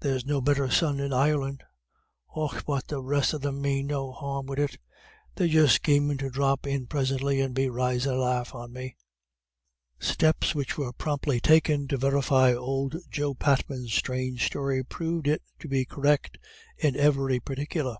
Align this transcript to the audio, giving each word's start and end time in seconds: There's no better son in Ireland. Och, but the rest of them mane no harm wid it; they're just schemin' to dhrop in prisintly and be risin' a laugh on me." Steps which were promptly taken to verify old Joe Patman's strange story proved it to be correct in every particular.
There's 0.00 0.24
no 0.24 0.40
better 0.40 0.70
son 0.70 0.98
in 0.98 1.12
Ireland. 1.12 1.62
Och, 2.34 2.64
but 2.66 2.86
the 2.88 3.02
rest 3.02 3.34
of 3.34 3.42
them 3.42 3.60
mane 3.60 3.88
no 3.88 4.10
harm 4.10 4.46
wid 4.46 4.58
it; 4.58 4.78
they're 5.34 5.46
just 5.46 5.74
schemin' 5.74 6.16
to 6.16 6.30
dhrop 6.30 6.66
in 6.66 6.86
prisintly 6.86 7.38
and 7.44 7.54
be 7.54 7.68
risin' 7.68 8.14
a 8.14 8.16
laugh 8.16 8.54
on 8.54 8.72
me." 8.72 8.96
Steps 9.98 10.54
which 10.54 10.78
were 10.78 10.94
promptly 10.94 11.38
taken 11.38 11.86
to 11.88 11.98
verify 11.98 12.54
old 12.54 12.96
Joe 13.10 13.34
Patman's 13.34 13.92
strange 13.92 14.46
story 14.46 14.82
proved 14.82 15.28
it 15.28 15.42
to 15.58 15.68
be 15.68 15.84
correct 15.84 16.38
in 16.78 16.96
every 16.96 17.38
particular. 17.38 17.98